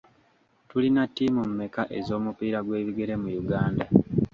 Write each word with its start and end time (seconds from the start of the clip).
Tulina 0.69 1.01
ttiimu 1.09 1.41
mmeka 1.49 1.83
ez'omupiira 1.97 2.59
gw'ebigere 2.65 3.13
mu 3.21 3.29
Uganda? 3.41 3.85